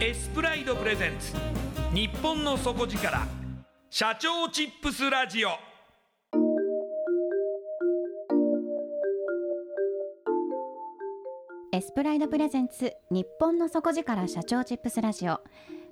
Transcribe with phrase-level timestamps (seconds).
[0.00, 1.32] エスプライドプレゼンツ。
[1.92, 3.26] 日本の底力。
[3.90, 5.48] 社長チップスラジオ。
[11.72, 12.94] エスプライドプレゼンツ。
[13.10, 15.40] 日本の底力社長チップスラジオ。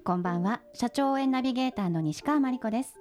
[0.05, 0.63] こんばんは。
[0.73, 3.01] 社長応援ナビゲーターの西川真理子です。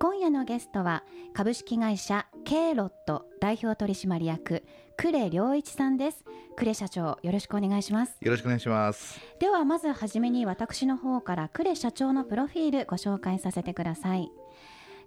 [0.00, 4.64] 今夜のゲストは株式会社ケーロット代表取締役
[4.96, 6.24] 呉良一さんです。
[6.56, 8.16] 呉社長よろしくお願いします。
[8.20, 9.20] よろしくお願いします。
[9.40, 14.30] ではまずはじめに私の方から呉社長のプロフィールご紹介させてください。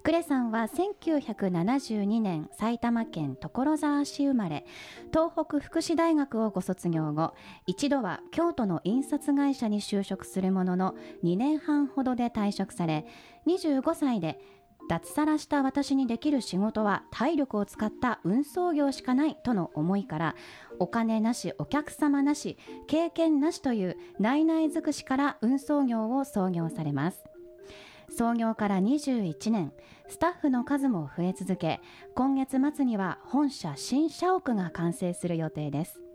[0.03, 4.65] 呉さんは1972年埼玉県所沢市生まれ
[5.11, 7.33] 東北福祉大学をご卒業後
[7.65, 10.95] 一度は京都の印刷会社に就職するものの
[11.25, 13.05] 2年半ほどで退職され
[13.47, 14.39] 25歳で
[14.87, 20.35] 脱サラした私にできる仕事は体力を使った運送業しかないとの思いから
[20.79, 27.23] お金なしお客様なし経験なしという内々尽くしから運送業を創業されます。
[28.09, 29.73] 創業から21年
[30.07, 31.81] スタッフの数も増え続け
[32.15, 36.06] 今月末には本社新社屋が完成する予定です。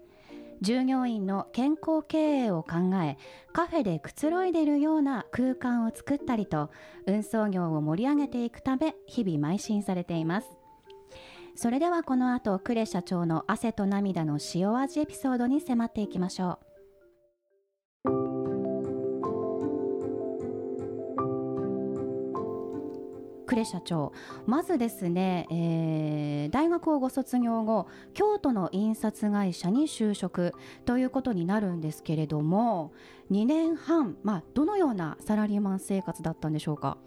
[0.61, 3.17] 従業員の健康経営を考え
[3.53, 6.71] カフェでくつろいでるような空間を作ったりと
[7.07, 10.49] 運送業を盛り上げていくため日々邁進されています。
[11.55, 16.72] それではこの後呉社長の汗と涙の塩味エピソードに迫っていきましょう。
[23.55, 24.13] 呉社長
[24.47, 30.55] まずですね、えー、大学をご卒業後京都の印刷会社に就職
[30.85, 32.93] ということになるんですけれども
[33.31, 36.99] 2年半、まあ、どのようなサラリーマン生活だったんでしょうか？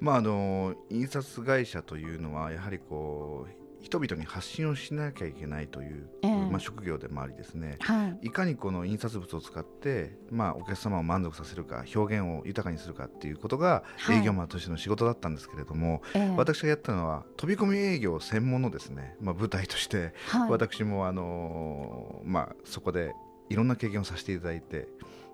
[0.00, 23.14] まあ、あの印刷会社というのはやはりこう人々に発信をしなきゃいけないという、えー、まあ、職業でもありですね、はい、いかにこの印刷物を使って、まあ、お客様を満足させるか表現を豊かにするかっていうことが営業マンとしての仕事だったんですけれども、はい、私がやったのは飛び込み営業専門のですね、まあ、舞台として、はい、私もあの、まあ、そこで
[23.48, 24.88] いろんな経験をさせていただいて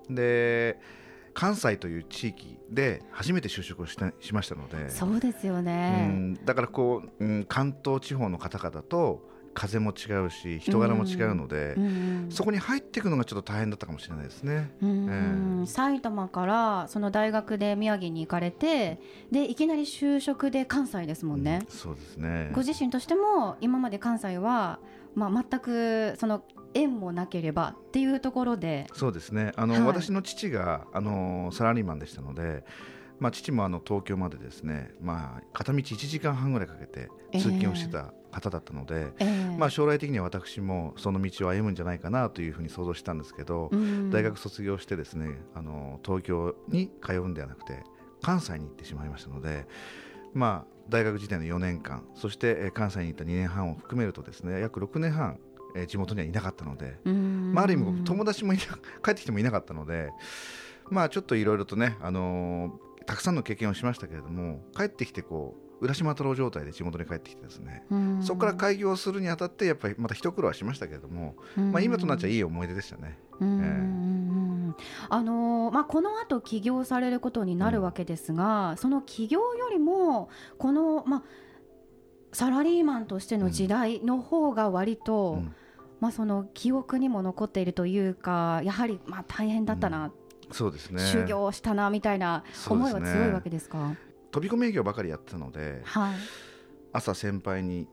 [0.08, 0.78] で
[1.34, 11.88] 関西という地域で初めて就職をしたしましたのでそうですよね、うん、だからこう、うん、関東地方の方々と風も違うし人柄も違うので、うんう
[12.26, 19.00] ん、そこに入っていくのがちょっと大変だったかもしれないですね、えー、埼玉からその大学で宮城に行かれて
[19.30, 22.50] でいきなり就職で関西ですもんね、そうですね。
[22.52, 24.80] ご自身としても今まで関西は
[25.14, 26.42] まあ、全くその
[26.74, 28.86] 縁もなければっていうところで。
[28.92, 29.52] そうですね。
[29.56, 32.64] あの、はい、私の父があのサラリーマンでしたので、
[33.18, 43.70] まあ、父もあの東京までですね、まあ、片道1時間半ぐらいかけて通勤をしてた方だったので、えー、まあ、将来的には私もその道を歩むんじゃないかなというふうに想像したんですけど、
[44.10, 47.84] 大学卒業してですねあの東京に通うんではなくて
[48.20, 49.66] 関西に行ってしまいましたので、
[50.32, 55.38] まあ、大学時代の4年間そして関西に行った2年半を含めるとですね約6年半
[55.86, 58.60] 地元にはいなかったので、まあ、ある意味友達も 帰
[59.10, 60.12] ってきてもいなかったので、
[60.90, 67.84] まあ、ちょっといろいろとね、あのー、たくさんの経験をしましたけれども帰ってきてこう浦島太郎状態で地元に帰ってきてですね
[68.20, 73.18] そこから開業するにあたってやっぱりまた一苦労はしましたけれども、まあ、今となっちゃいい思い出でしたね。
[73.40, 74.74] えー、
[75.10, 81.22] あのー、まあ、この後起業されることになるわけですが、うん、その起業よりもこの、まあ、
[82.32, 85.54] サラリーマンとしての時代の方が割と、うん
[86.04, 90.12] まあ、その記憶にも残っているというかやはりまあ大変だったな、
[90.48, 91.00] うん、そうですね。
[91.00, 93.98] 修行したなみたいな思いは強いわけですか、ね、
[94.30, 96.14] 飛び込み営業ばかりやってたので、はい、
[96.92, 97.88] 朝先輩に、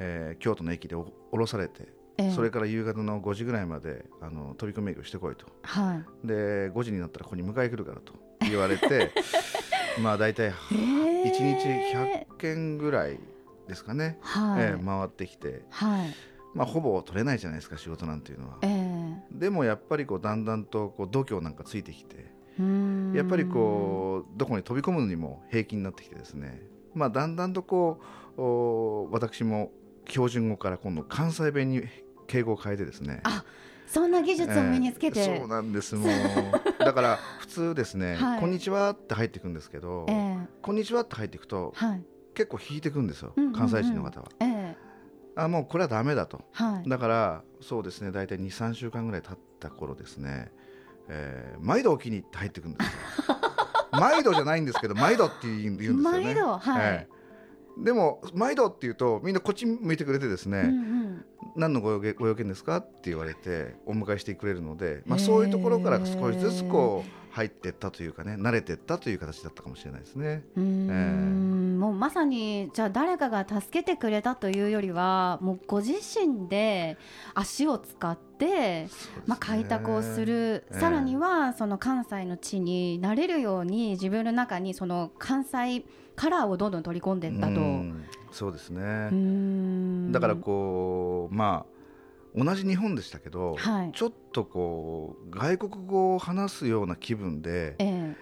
[0.00, 1.86] えー、京都の駅で降ろされて、
[2.18, 9.12] えー、それから夕方の5時ぐらいまであの飛び込み営業してこいと、はい、で5時になったらここに迎え来るからと言われて
[10.02, 13.20] まあ大体1日100件ぐらい
[13.68, 15.62] ですかね、はい、えー、回ってきて。
[15.70, 16.12] はい
[16.54, 22.30] まあ、ほぼ取れないじゃないですか仕事なんていうのは、えー、でもやっぱりこうだんだんとこう度胸なんかついてきて
[23.14, 26.60] やっぱりこうどこに飛び込むのにも平気になってきてですね、
[26.94, 28.00] まあ、だんだんとこ
[28.36, 29.70] う私も
[30.06, 31.82] 標準語から今度関西弁に
[32.26, 33.20] 敬語を変えてですね。
[33.24, 33.44] あ
[33.86, 36.10] そんな技術を身につけて、えー、そうなんですもう。
[36.82, 42.02] だから普通ですね、はい、こんにちはって入っていくんですけど、えー、こんにちはって入っていくと、はい、
[42.34, 44.28] 結構引いていくんですよ、関西人の方は。
[44.40, 44.51] えー
[45.34, 50.50] あもうこれはだめだと、はい、だからそうですね大体23週間ぐらい経った頃ですね、
[51.08, 53.36] えー、毎度お気に入って入ってくるんですよ。
[53.92, 56.02] 毎度じゃないんですけど毎度って言うんですよね。
[56.02, 57.08] 毎度はい、
[57.78, 61.24] でも毎度って言うとみんなこっち向いてくれてですね、うんうん、
[61.56, 70.44] 何のごご用件ですかって言われてお迎えしてくれるので、まあ、そういうところから少しずつこう入っていったというかね慣れていったという形だったかもしれないですね。
[70.56, 76.96] うん、えー、もうまさにじゃあ誰かが助けてくれたというよりはもうご自身で
[77.34, 78.88] 足を使って、ね、
[79.26, 85.84] まあ、開拓をする、えー、さらにはその関西の地になれるように自分の中にその関西
[86.14, 87.60] カラーをどんどん取り込んでいったと。
[88.30, 90.12] そうですね。
[90.12, 98.14] だからこうまあ同じ日本でしたけど、はい、ちょっとこう外国語を話すような気分で、えー、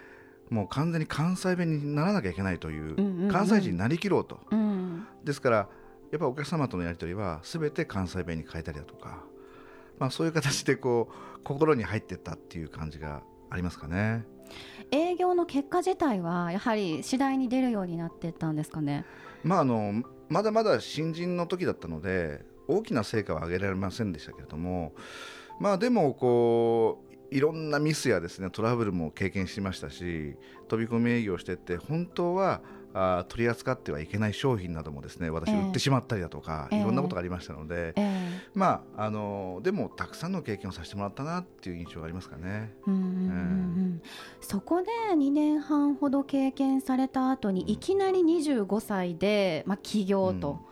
[0.50, 5.69] もう完全に関西弁にならなきゃいけないという関西人になりきろうと、うん、ですから
[6.11, 9.23] やっぱお客様とのやり取りは全て関西弁に変えたりだとか、
[9.99, 14.25] まあ、そういう形でこう心に入っていったっていう感じがありますかね。
[14.91, 19.05] 営業の結果自体はやはり次第に出るようになっていったんですかね。
[19.44, 24.93] まああのまだまだ新人の時だったので大きな成果は上げられませんでしたけれども
[25.61, 30.37] まあでもこういろんなミスやですねトラブルも経験しましたし
[30.69, 32.61] 飛び込み営業してって本当は
[32.93, 42.75] あ取り扱ってはいけない商品などもですね私売ってしまったりだとか、えー、いろんなことがありましたので、えー、まああのでもたくさんの経験をさせてもらったなっていう印象がありますかね。
[42.87, 50.69] うん、えー、そこで2年半ほど経験された後にいきなり25歳で、まあ、起業と。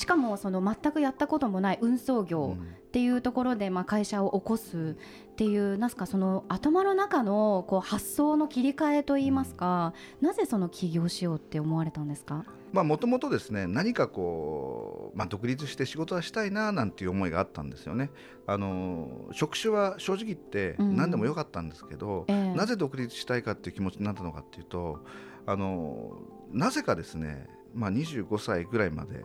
[0.00, 4.96] しかもその全くやったこともない運送業っていうところでまあ会社を起こす
[5.32, 9.92] っていうなんすかその頭の中のこう発想の切り替えといいますか、
[10.22, 12.46] なぜその起業しようって思われたんですか？
[12.72, 18.10] もともとですね何かこう、まあ、独立して仕事はしたいななんていう思いがあったんですよね。
[18.46, 22.52] あの職種は正直言って何でもよかったんですけど、うんえ。
[22.54, 25.00] ー、なぜ独立したいかっていう気持ちになったのかっていうと
[25.44, 26.16] あの
[26.52, 29.24] なぜかですね、まあ、25歳ぐらいまで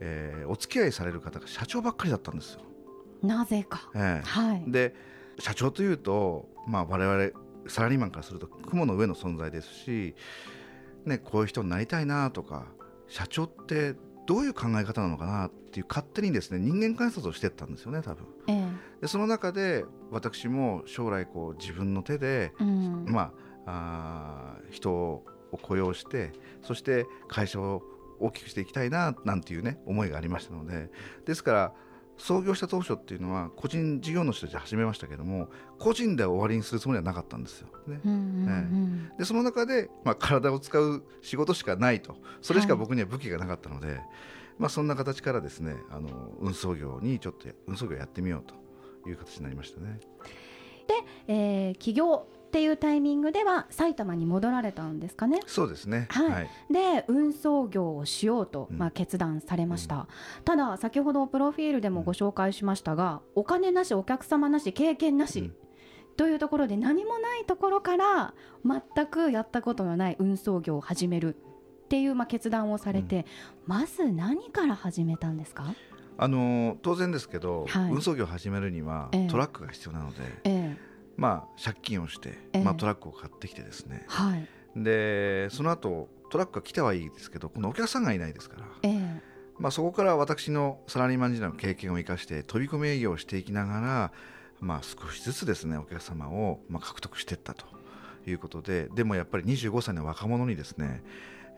[0.00, 2.60] えー、お付き合いされる方が社長ばっかりだったんですよ。
[3.22, 4.94] なぜか、えー、はい、で
[5.38, 10.14] 社長というと、まあ、我々サラリーマンからすると雲の上の存在ですし、
[11.04, 12.66] ね、こういう人になりたいなとか
[13.08, 13.94] 社長って
[14.26, 23.32] どういう考え方なのかなっていう勝手にですね人間観察をしてったんですよね多分、ええ、でその中で私も将来こう自分の手で、うん、ま
[23.66, 25.24] ああ人を
[25.62, 26.32] 雇用して
[26.62, 27.82] そして会社を
[28.24, 30.90] 大きくしていきたいななんていうね思いがありましたので。
[31.24, 31.74] ですから
[32.16, 37.68] 創業した当初っていうのは個人事業主として始めましたけども個人で終わりにするつもりはなかったんですよ。
[37.86, 38.20] ね、うんうんう
[38.52, 42.16] んでその中で、まあ、体を使う仕事しかないと。
[42.40, 43.98] それしか僕には武器がなかったので、はい、
[44.58, 49.98] まあ、そんな形からですねあの運送業にちょっと運送業やってみようという形になりましたね。
[50.86, 50.94] で、
[51.32, 55.40] えー、起業っていうタイミングでは埼玉に戻られたんですかね。
[55.44, 60.06] そうですね、はい、はい、で運送業をしようと、まあ、決断されました、うん、
[60.44, 65.54] ただ先ほどプロフィールでもご紹介しましたが、お金なしお客様なし経験なし、うん。
[66.16, 68.34] というところで何もないところから
[68.64, 73.24] 全くやったことのない運送業を始めるっていうまあ決断をされて、うん、
[73.66, 75.74] まず何から始めたんですか？
[76.18, 89.20] あの当然ですけど、はい、運送業を始めるにはトラックが必要なので、ええまあ、借金をして、まあ、トラックを買ってきてですね、はい、でその後トラックが来てはいいですけどこのお客さんがいないですから、え
[89.58, 94.12] まあ、そこから私のサラリーマン時代の経験を生かして飛び込み営業をしていきながら、
[94.60, 97.66] まあ、少しずつですねお客様をまあ獲得していったと
[98.26, 101.02] いうことででもやっぱり25歳の若者にですね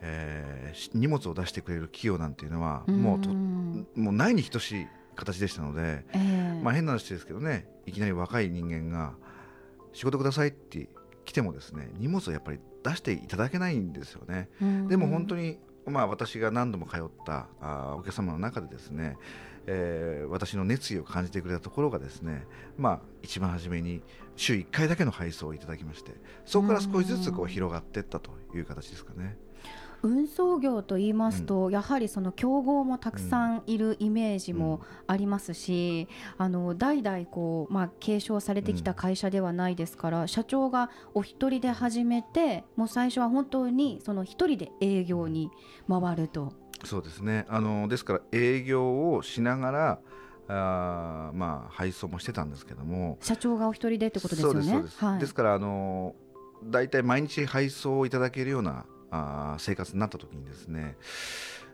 [0.02, 9.14] えー、荷物を出してくれる企業なんていうのはもうともうないに等しい形でしたので、えー、まあ、変な話ですけどねいきなり若い人間が
[9.96, 10.88] 仕事くださいって
[11.24, 14.48] 来てもですね荷物をやっぱり出していただけないんですよね。
[14.88, 19.16] でも本当にまあ、私が何度も通ったあお客様の中でですね、
[19.68, 22.44] えー、私の熱意を感じてくれたところがですね、
[22.76, 24.02] まあ、一番初めに
[24.34, 26.10] 週1回だけの配送をいただきまして
[26.44, 29.36] そこから少しずつこう広がっていったという形ですかね。
[30.02, 45.50] 運送業と言いますと、うん、やはりその競合もたくさんいるイメージもありますし、うん、あの代々こう、まあ、継承されてきた会社ではないですから、うん、社長がお一人で始めてもう最初は本当にその一人で営業に
[45.88, 46.52] 回ると。
[46.84, 47.46] そうですね。
[47.48, 49.98] あのですから営業をしながら
[50.48, 53.18] あまあ配送もしてたんですけども。
[53.20, 54.82] 社長がお一人でってことですよね？
[54.82, 55.04] です。
[55.04, 56.14] はい、ですからあの
[56.64, 60.96] 大体毎日配送をいただけるようなあ生活になった時にですね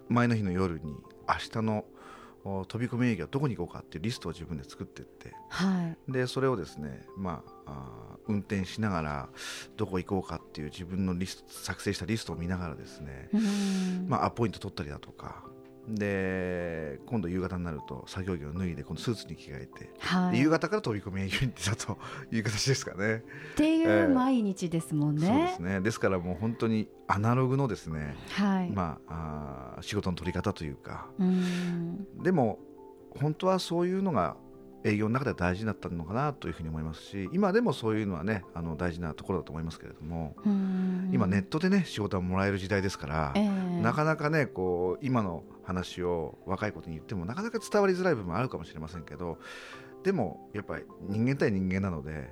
[0.09, 0.93] 前の日の夜に
[1.29, 1.85] 明日の
[2.45, 9.29] 飛び込み営業どこに行こうかっていうリストを自分で作っていって、はい、でそれをですね、まあ、あ運転しながら
[9.77, 13.31] どこ行こうかっていう自分のリスト作成したリストを見ながらですね、
[14.09, 15.45] まあ、アポイント取ったりだとか
[15.89, 21.99] で今度夕方になると作業着を脱いで今度スーツに着替えて、はい、夕方から飛び込み営業に行ってたと
[22.31, 23.25] いう形ですかね。
[23.55, 25.27] っていう毎日ですもんね。
[25.27, 25.81] えー、そうですね。
[25.81, 28.71] ですからもう本当にアナログのですね、はい。
[28.71, 31.09] まあ、あ仕事の取り方というか。
[32.23, 32.59] でも
[33.19, 34.37] 本当はそういうのが
[34.85, 40.35] 営業の中では大事だったのかなというふうに思いますし今でもそういうのはねあの大事なところだと思いますけれども
[41.13, 49.39] 今ネットでね仕事はもらえる時代ですから、えー、なかなかねこう今の話を若い子に言ってもなかなか伝わりづらい部分もあるかもしれませんけど
[50.03, 52.29] でもやっぱり人間対人間なので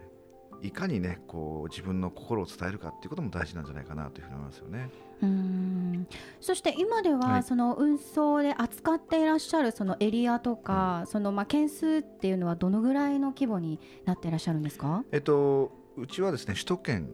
[0.63, 4.91] いかにねこう自分の心を伝えるかっていうことも大事なんじゃないかなというふうに思いますよね。
[5.23, 6.07] うん
[6.41, 17.11] そして今ではその運送で扱っていらっしゃるそのエリアとか、そのまあ件数っていうのはどのぐらいの規模になっていらっしゃるんですか、えっと、うちはですね首都圏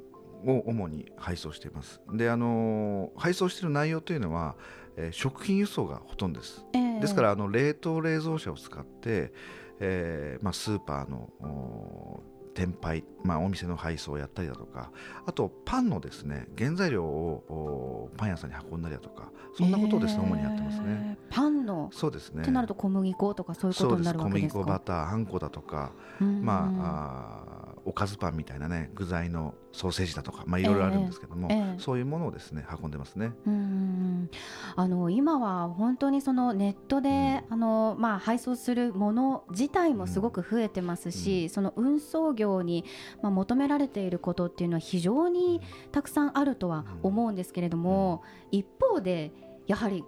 [0.46, 2.00] を主に配送しています。
[2.12, 4.56] であの配送している内容というのは、
[4.96, 6.64] えー、食品輸送がほとんどです。
[6.72, 9.32] えー、ですからあの冷凍冷蔵車を使って、
[9.80, 12.22] えーまあ、スーパーの
[12.56, 14.90] 転配、まあ、お店の配送をやったりだとか
[15.26, 21.18] あとパンのですね原材料をパン屋さんに運んだりだとかそんなことをですね、えー、主にやってますね。
[21.30, 22.44] パンのそうですね。
[22.44, 24.52] となると小麦粉とかそういうことになるわけですか？
[24.54, 27.55] 小麦粉バターあんこだとか、まああ
[27.86, 33.32] おかずパンみたいなね具材のソーセージだとか、まあ、いろいろあるんですけども、えーえー、そういうものをですね運んでますね。
[33.46, 34.28] うん
[34.74, 42.84] あの今は本当にそのネットで、うん、あのまあ、配送するもの自体もすごく増えてますし、うん、その運送業に、
[43.22, 45.60] まあ、求められていることっていうのは非常に
[45.92, 49.32] たくさんあるとは思うんですけれども、うん、一方で
[49.66, 50.04] やはり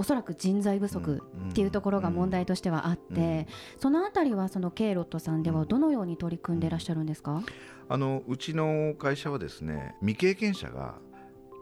[0.00, 3.46] おそらく人材不足っていうところが問題としてはあって、
[3.78, 7.42] そのあたりはそのケイロットさんではどのように取り組んでいらっしゃるんですか、
[7.86, 10.94] あのうちの会社はですね未経験者が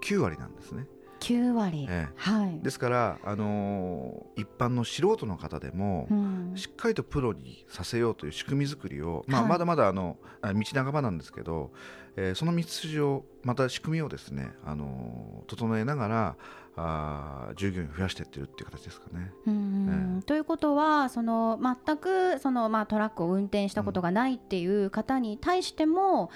[0.04, 0.87] 9割なんですね。
[1.18, 11.73] 9割、ええ、はい、ですから、あのー、一般の素人の方でも、うん、しっかりとプロにさせようという仕組み作りを、まあ、まだまだあの道半ばなんですけど、
[12.14, 16.37] えー、その道筋をまた仕組みをですね、あのー、整えながら
[16.80, 19.32] あ従業員を増やしていってるっていう形ですかね。
[19.47, 26.30] うん、えー、ということはその全くその、まあ、トラックを運転したことがないっていう方に対しても、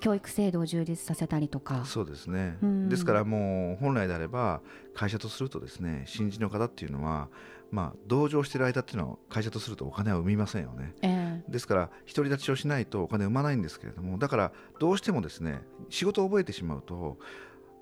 [0.00, 1.84] 教育制度を充実させたりとか。
[1.84, 4.60] そうですね、うん、ですからもう本来であれば
[4.94, 7.28] 会社とするとですね新人の方っていうのは
[7.72, 17.16] まあ、同情している間っていうのは会社とするとお金は生みませんよね、えー、ですから独り立ちをしないとお金生まないんですけれどもだからどうしてもですね仕事を覚えてしまうと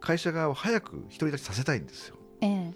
[0.01, 2.73] 会社側を早く独り立ちさせたいんですよ、えー、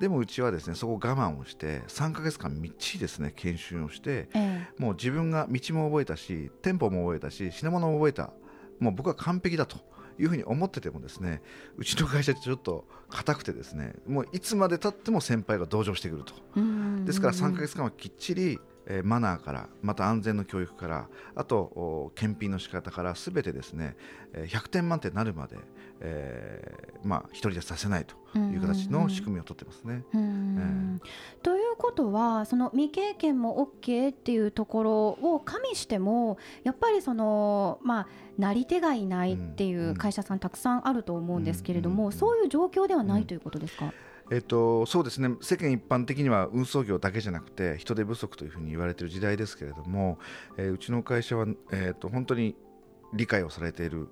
[0.00, 8.32] でもうちはですねそこを我慢をして3か月間みっちりですね研修をして、えー、もう自分が道も覚えたし店舗も覚えたし品物も覚えた。
[8.80, 9.78] もう僕は完璧だと
[10.18, 11.42] いうふうに思っててもですね
[11.76, 16.34] うちの会社ってちょっと硬くてですねもういつまでたっても先輩が同情してくると。
[17.04, 18.58] ですから3か月間はきっちり
[18.90, 23.96] えマナーからまた安全の教育からあと検品の仕方からすべてですね
[24.32, 25.58] 100点満点になるまで、
[26.00, 30.04] えー、まあ一人でさせないという形の仕組みを取ってますね。
[31.42, 43.84] ということはその未経験も OK っていうところを加味してもやっぱりそのまあなり手がいないっていう会社さんたくさんあると思うんですけれども、そういう状況ではないということですか？
[43.86, 43.92] うん
[44.30, 50.18] えっと、そうですね世間一般的には運送業だけじゃなくて人手不足というふうに言われている時代ですけれども、
[50.56, 52.56] えー、うちの会社は、えー、っと本当に
[53.14, 54.08] 理解をされている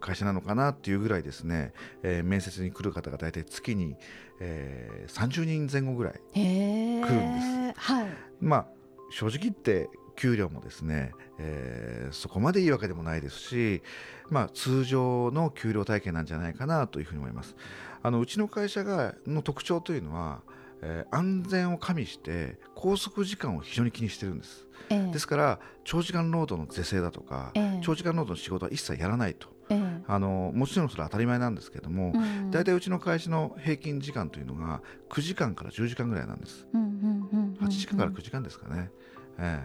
[0.00, 1.72] 会社なのかなっていうぐらいですね、
[2.02, 3.96] えー、面接に来る方が大体月に、
[4.40, 7.80] えー、30人前後ぐらい来るんです。
[7.80, 8.06] はい、
[8.40, 8.66] まあ
[9.10, 13.82] 正直言って給料もですね、えー、そこまでいいわけでもないですし、
[14.28, 17.56] まあ、通常の給料体系なんじゃないかなというふうに思います。
[18.02, 20.42] あのうちの会社がの特徴というのは、
[20.82, 32.12] えー、安全を加味して拘束時間を非常に気にしてるんです、えー、ですから長時間労働の是正だとか、えー、長時間労働の仕事は一切やらないと、えー、あのもちろんそれは当たり前なんですけれども、
[32.50, 38.90] 大体うちの会社の平均時間というのが9時間から10時間ぐらいなんです、8時間から9時間ですかね、
[39.38, 39.62] え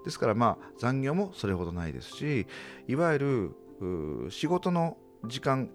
[0.00, 2.46] ー、ですからまあ残業もそれほどないですし
[2.88, 3.54] いわゆ
[4.26, 5.70] る仕事の時間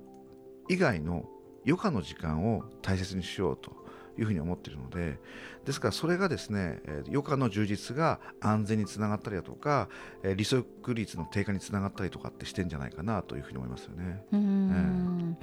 [0.67, 1.25] 以外の
[1.65, 3.71] 余暇の時間を大切にしようと
[4.17, 5.17] いうふうに思っているので
[5.65, 9.89] ですからそれがですね余暇の充実が安全につながったりだとか
[10.35, 14.23] 利息率の低下につながったりとかってしてんじゃないかなというふうに思いますよね。
[14.31, 15.35] えー、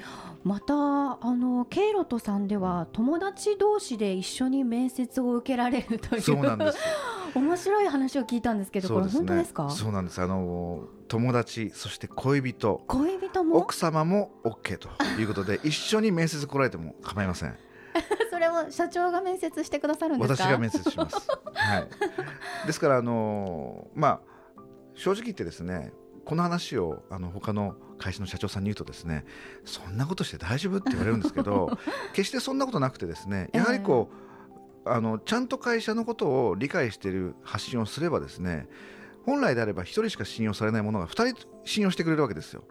[0.45, 6.21] またあのケイロトさんでは友達同士で一緒に面接を受けられるという。
[6.21, 6.79] そうなんです
[7.35, 9.70] 面白い話を聞いたんですけど、ね、これ本当ですか？
[9.70, 10.20] そうなんです。
[10.23, 12.82] あの友達そして恋人。
[12.87, 13.56] 恋人も？
[13.58, 14.88] 奥様も OK と
[15.20, 17.56] いうことで 一緒に面接来られても構いません。
[18.30, 20.44] それを社長が面接してくださるんですか？
[20.44, 21.16] 私が面接します、
[21.54, 21.88] はい、
[22.66, 24.21] ですからあのまあ
[24.95, 25.93] 正直言ってですね
[26.25, 29.25] この話をあの他の会社の社長さんに言うとですね
[29.64, 31.76] そんなことして大丈夫って言われるんですけど
[32.12, 34.27] 決してそんなことなくてですねやはりこう、えー、
[34.93, 38.69] あのちゃんと会社のことを理解している発信をすればですね
[39.25, 42.65] 本来であれば1人しか信用されないものが2人信用してくれるわけですよ。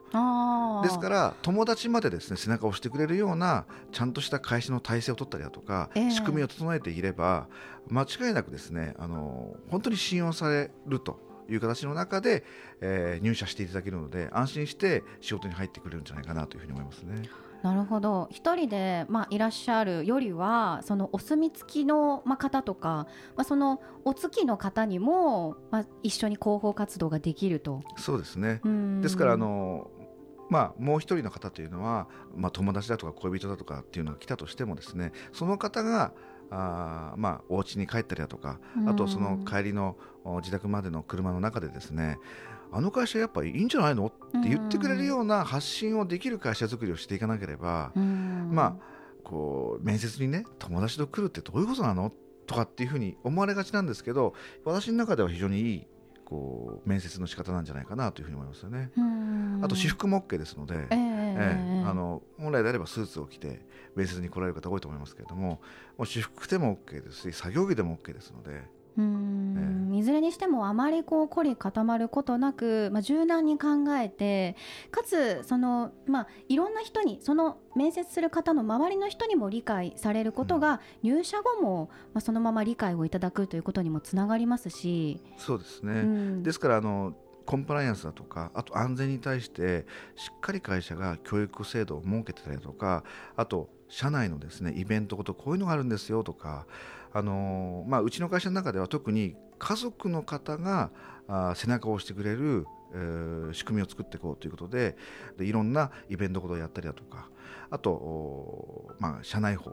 [0.82, 7.48] ですから友達までですね背中を押してくれるようなちゃんとした会社の体制を取ったりだとか、えー、仕組みを整えていれば
[7.88, 12.44] 間違いなくですねあの本当に信用されるという形の中で、
[12.80, 17.22] えー、入社していただけるので安心して仕事に入ってくれるんじゃないかなというふうに思いますね。
[17.62, 18.28] なるほど。
[18.30, 27.82] 一人で、まあ、いらっしゃるよりはそのお墨付きの、まあ、方とか、まあ、そのお月の方にも、まあ、一緒に広報活動ができると。
[27.96, 28.60] そうですね。
[29.02, 29.90] ですからあの
[30.50, 36.14] まあ、もう一人の方というのは、まあ、友達だとか恋人だとかっていうのが来たとしてもですねその方が
[36.50, 39.96] あまあお家に帰ったりだとかあとその帰りの
[40.40, 42.18] 自宅までの車の中でですね
[42.72, 44.06] あの会社やっぱりいいんじゃないの？
[44.06, 44.10] っ
[44.42, 48.76] て言ってくれるような発信をできる会社づくりをしていかなければ、まあ
[49.24, 52.12] こう面接にね友達と来るってどういうことなの？
[52.46, 54.32] とかっていうふうに思われがちなんですけど
[54.64, 55.86] 私の中では非常にいい
[56.24, 58.90] こう面接の仕方なんじゃないかなというふうに思いますよね。
[59.62, 63.60] あと私服も OK ですので、えー、えー、あの本来であればスーツを着て
[63.94, 65.60] 面接に来られる方多いと思いますけれどもも
[65.98, 68.62] う私服でも OK ですし作業着でも OK ですので。
[68.98, 74.56] うん、いずれにしてもあまりこう凝り固まることなく、まあ、柔軟に考えて
[74.90, 85.20] かつその、まあ、いろんな人にその面接する方の周りの人にも理解されることが、入社後も、まあ、そのまま理解をいただくということにもつながりますし。
[85.36, 87.14] そうですね、うん、ですからあの
[87.46, 93.04] コンプライアンスだとかあと安全に対してしっかり会社が教育制度を設けてたりとか
[93.36, 96.66] あと社内のですねイベントごとこういうのがあるんですよとか
[97.18, 100.92] あのまあ、うちの会社の中では特に家族の方が
[101.26, 104.96] あ背中を押してくれる、えー、仕組みを作っていこうということで
[105.36, 107.28] でいろんなイベントごとをやったりだとか
[107.70, 109.72] あと、まあ、社内法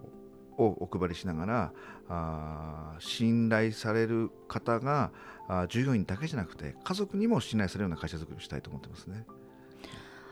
[0.57, 1.73] をお配りしながら
[2.09, 5.11] あ信頼される方が
[5.47, 9.23] あ従業員だけじゃなくて家族にも信頼されるような会社づくりをしたいと思ってますね。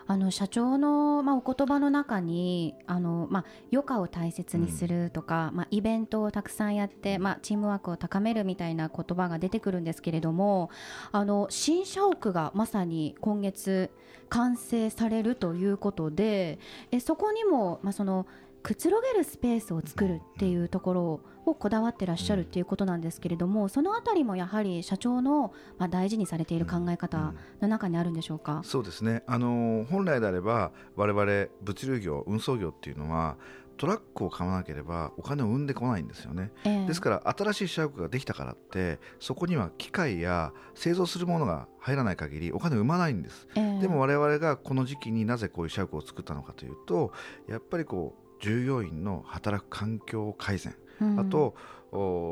[0.07, 10.69] あの社長の、まあ、お言葉の中にあの、まあ、余暇を大切にするとか、うん、まあ、イベントをたくさんやって、まあ、チームワークを高めるみたいな言葉が出てくるんですけれども
[11.11, 13.91] あの新社屋がまさに今月
[14.29, 16.59] 完成されるということで
[16.91, 18.25] えそこにも、まあ、その
[18.63, 29.23] くつろげるスペースを作るっていうところをこだわってらっしゃるっていうことなんですけれどもそのあたりもやはり社長のまあ大事にされている考え方の中にあるんでしょうか、そうですね。
[29.27, 33.35] あの本来であれば我々物流業運送業っていうのは
[33.75, 47.11] トラックを買わなければお金を生んでこないんですよね、えー、ですから新しい社屋ができたからってそこには機械や製造するものが入らない限りお金を生まないんです、えー、でも我々がこの時期になぜこういう社屋を作ったのかというと
[47.49, 51.55] やっぱりこう従業員の働く環境改善、うん、あと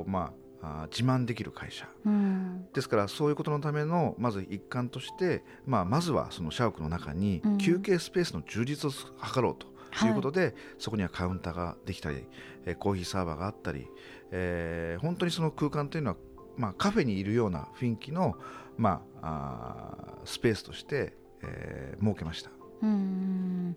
[0.07, 12.25] まあ自慢できる会社、うん、ですからそういうことのためのまず一環として、まあ、まずはその社屋の中に休憩スペースの充実を図ろうとということで、はい、そこにはカウンターができたり、
[12.65, 13.87] えー、コーヒーサーバーがあったり、
[14.31, 16.17] えー、本当にその空間というのは、
[16.57, 18.35] まあ、カフェにいるような雰囲気の、
[18.77, 22.51] まあ、あスペースとして、えー、設けました。
[22.81, 23.75] うん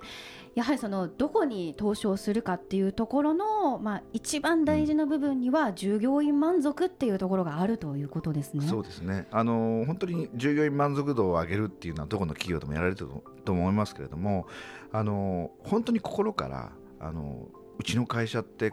[0.55, 8.65] やはりそのどこに投資をするかっていうところの、まあ、一番大事な部分には従業員満足っていうところがあるということですね。
[8.67, 13.09] そうですねあの本当に従業員満足度を上げるっていうのはどこの企業でもやられてる
[13.45, 14.47] と思いますけれども
[14.93, 18.73] あの本当に心からあのうちの会社って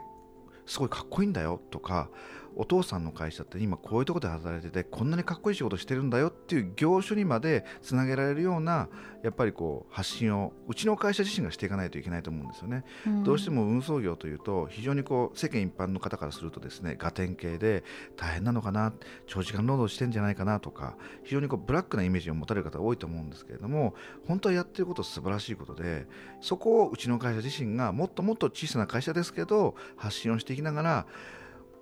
[0.67, 2.09] すごいかっこいいんだよとか
[2.55, 8.89] お父さんの会社って今こういうところで働いててこんなにかっこいい仕事してるんだよっていう業種にまでつなげられるような
[9.23, 12.83] やっぱりこう発信をうちの会社自身がしていかないといけないと思うんですよね。
[13.05, 17.83] うん、どうしても運送業というと非常にこう世間一般の方からするとですねガテン系で
[18.15, 18.93] 大変なのかな
[19.27, 23.93] 長時間労働してんじゃないかなとか非常にこうブラックなイメージを持たれる方多いと思うんですけれども
[24.27, 26.07] 本当はやってること素晴らしいことで
[26.41, 31.05] そこをうちの会社自身がもっともっと小さな会社ですけど発信をしていきながら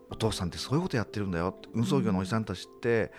[0.09, 1.55] お父さんってそういうことやってるんだよ。
[1.73, 3.11] 運送業のおじさんたちって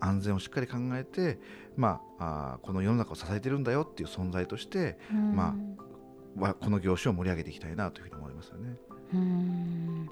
[0.00, 1.38] 安全をしっかり考えて、
[1.76, 5.54] まあ、あこの世の中を支えてるんだよっていう存在として、ま
[6.40, 8.76] あ、この業種を盛り上げていきたいなというふうに思いますよね。
[9.14, 10.08] うん。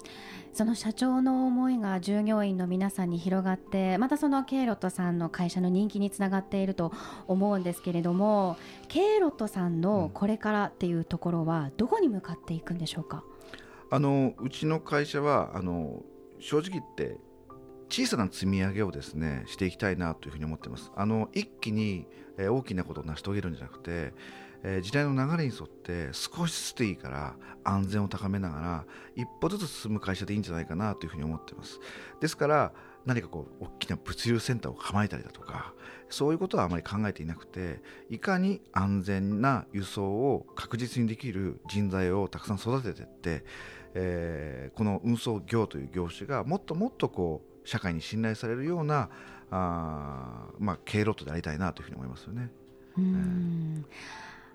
[0.53, 6.91] その社長の思いが従業員の皆さんに広がってまたそのケイロットさんの会社の人気につながっていると
[7.27, 8.57] 思うんですけれども
[8.89, 13.23] ケイロットさんのこれからっていうところはどこに向かっていくんでしょうか、
[13.89, 16.03] あのうちの会社はあの
[16.41, 17.17] 正直言って
[17.89, 20.91] 小さな積み上げをですねしていきたいなというふうに思ってます。
[20.95, 24.13] あの一気に、え大きなことを成し遂げるんじゃなくて、
[24.63, 31.79] え、時代の流れに沿って少しずつでいいから安全を高めながら一歩ずつ進む会社でいいんじゃないかなというふうに思ってます。
[32.21, 32.73] ですから
[33.05, 35.73] 何かこう大きな物流センターを構えたりだとか
[36.09, 43.43] そういうことはあまり考えていなくていかに安全な輸送を確実にできる人材をたくさん育ててって
[43.93, 49.09] えー、この運送業という業種がもっともっとこう社会に信頼されるような
[49.51, 52.49] あ、まあ、経路とでありたいなというふうに思いますよね。
[52.97, 53.85] うん。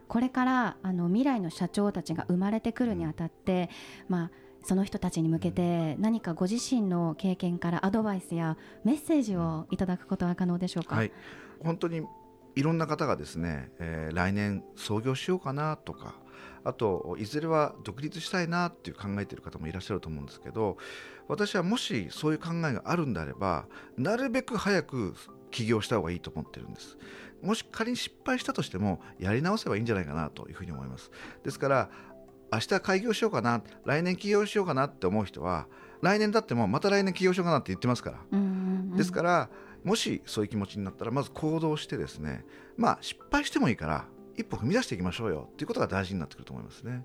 [0.08, 3.70] これからあの未来の社長たちが生まれてくるにあたって、
[4.08, 4.30] まあ、
[4.62, 11.12] その人たちに向けて何かご自身の経験からアドバイスやメッセージをいただくことは可能でしょうか、はい、
[11.62, 12.02] 本当に
[12.56, 16.16] いろんな方がですね、えー、来年創業しようかなとか
[16.64, 20.76] あといずれは独立したいなっていう考えている方もいらっしゃると思うんですけど
[21.28, 23.66] 私はもしそういう考えがあるんであれば
[23.96, 25.14] なるべく早く
[25.50, 26.98] 起業した方がいいと思ってるんです。
[27.42, 31.10] もし仮に失敗したとしてもやり直せばいいんじゃないかなというふうに思います。
[31.44, 31.90] ですから
[32.52, 35.66] 明日開業しようかな来年起業しようかなって思う人は
[36.02, 38.18] 来年だってもまた来年起業しようかなって言ってますから、
[38.96, 39.50] ですから
[39.84, 42.44] もしそういう気持ちになったらまず行動してですね
[42.76, 44.04] まあ失敗してもいいから
[44.36, 45.48] 一歩踏み出していきましょうよ。
[45.56, 47.04] ということが大事になってくると思いますね。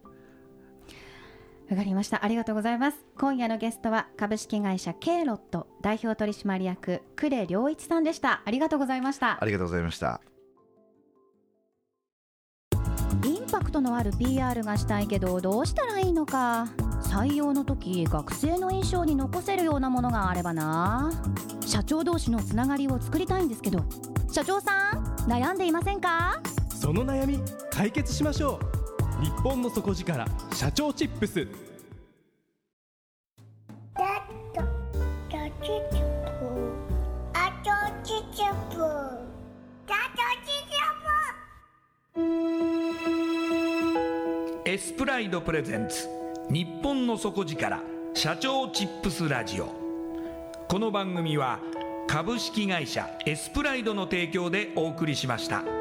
[1.70, 2.26] わかりました。
[2.26, 2.98] ありがとうございます。
[3.18, 8.42] 今夜のゲストは株式会社ケイロット代表取締役呉良一さんでした。
[8.44, 9.42] ありがとうございました。
[9.42, 10.20] ありがとうございました。
[13.24, 16.66] インパクトのある PR がしたいけどどうしたらいいのか。
[17.04, 21.12] 採用の時学生の印象に残せるようなものがあればな。
[21.66, 23.86] 社長同士のつながりを作りたいんですけど
[24.30, 26.42] 社長さん悩んでいませんか？
[26.82, 27.40] その悩み
[27.70, 28.60] 解決しましょ
[29.22, 29.24] う。
[29.24, 31.48] 日本の底力社長チップス。
[44.66, 46.08] エスプライドプレゼンツ
[46.50, 47.84] 日本の底力
[48.16, 49.68] 社長チップスラジオ。
[50.68, 51.60] この番組は
[52.08, 55.81] 株式会社エスプライドの提供でお送りしました。